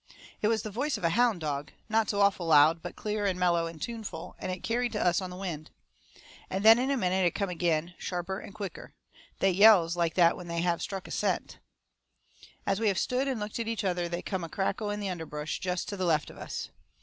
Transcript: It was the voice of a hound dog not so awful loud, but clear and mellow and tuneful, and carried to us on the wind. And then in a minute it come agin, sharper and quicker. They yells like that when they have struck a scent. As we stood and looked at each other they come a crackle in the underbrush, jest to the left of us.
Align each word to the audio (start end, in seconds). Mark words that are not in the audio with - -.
It 0.41 0.47
was 0.47 0.63
the 0.63 0.71
voice 0.71 0.97
of 0.97 1.03
a 1.03 1.11
hound 1.11 1.41
dog 1.41 1.71
not 1.87 2.09
so 2.09 2.21
awful 2.21 2.47
loud, 2.47 2.81
but 2.81 2.95
clear 2.95 3.27
and 3.27 3.39
mellow 3.39 3.67
and 3.67 3.79
tuneful, 3.79 4.35
and 4.39 4.63
carried 4.63 4.93
to 4.93 4.99
us 5.05 5.21
on 5.21 5.29
the 5.29 5.35
wind. 5.35 5.69
And 6.49 6.65
then 6.65 6.79
in 6.79 6.89
a 6.89 6.97
minute 6.97 7.23
it 7.23 7.35
come 7.35 7.51
agin, 7.51 7.93
sharper 7.99 8.39
and 8.39 8.51
quicker. 8.51 8.95
They 9.41 9.51
yells 9.51 9.95
like 9.95 10.15
that 10.15 10.35
when 10.35 10.47
they 10.47 10.61
have 10.61 10.81
struck 10.81 11.07
a 11.07 11.11
scent. 11.11 11.59
As 12.65 12.79
we 12.79 12.91
stood 12.95 13.27
and 13.27 13.39
looked 13.39 13.59
at 13.59 13.67
each 13.67 13.83
other 13.83 14.09
they 14.09 14.23
come 14.23 14.43
a 14.43 14.49
crackle 14.49 14.89
in 14.89 15.01
the 15.01 15.09
underbrush, 15.09 15.59
jest 15.59 15.87
to 15.89 15.97
the 15.97 16.05
left 16.05 16.31
of 16.31 16.37
us. 16.39 16.69